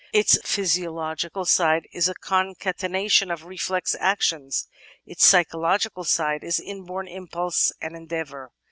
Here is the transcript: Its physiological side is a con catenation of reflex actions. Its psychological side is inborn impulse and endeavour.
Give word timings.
Its 0.13 0.35
physiological 0.43 1.45
side 1.45 1.87
is 1.93 2.09
a 2.09 2.15
con 2.15 2.55
catenation 2.55 3.29
of 3.31 3.45
reflex 3.45 3.95
actions. 3.99 4.67
Its 5.05 5.23
psychological 5.23 6.03
side 6.03 6.43
is 6.43 6.59
inborn 6.59 7.07
impulse 7.07 7.71
and 7.79 7.95
endeavour. 7.95 8.51